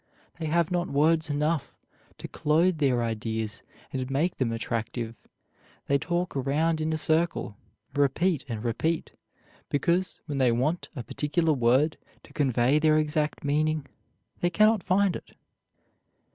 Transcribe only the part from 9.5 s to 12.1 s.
because, when they want a particular word